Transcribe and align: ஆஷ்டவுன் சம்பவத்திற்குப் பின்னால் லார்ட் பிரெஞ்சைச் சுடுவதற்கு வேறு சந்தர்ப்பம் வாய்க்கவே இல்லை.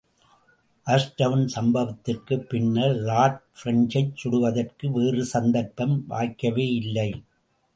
ஆஷ்டவுன் 0.87 1.43
சம்பவத்திற்குப் 1.55 2.47
பின்னால் 2.49 2.95
லார்ட் 3.01 3.41
பிரெஞ்சைச் 3.53 4.15
சுடுவதற்கு 4.23 4.91
வேறு 4.91 5.25
சந்தர்ப்பம் 5.25 6.05
வாய்க்கவே 6.07 6.67
இல்லை. 6.73 7.09